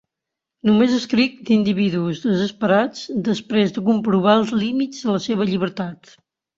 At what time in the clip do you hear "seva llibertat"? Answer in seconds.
5.31-6.17